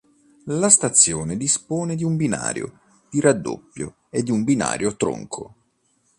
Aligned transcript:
La 0.45 0.69
stazione 0.71 1.37
dispone 1.37 1.93
di 1.93 2.03
un 2.03 2.15
binario 2.15 2.79
di 3.07 3.19
raddoppio 3.19 3.97
e 4.09 4.23
di 4.23 4.31
un 4.31 4.43
binario 4.43 4.95
tronco. 4.95 5.53